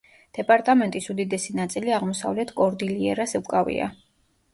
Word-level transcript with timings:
დეპარტამენტის 0.35 1.09
უდიდესი 1.13 1.53
ნაწილი 1.59 1.93
აღმოსავლეთ 1.97 2.53
კორდილიერას 2.61 3.37
უკავია. 3.41 3.91